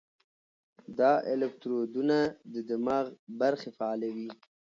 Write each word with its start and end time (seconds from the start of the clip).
دا 0.99 1.11
الکترودونه 1.33 2.17
د 2.53 2.55
دماغ 2.69 3.05
برخې 3.41 3.69
فعالوي. 3.77 4.29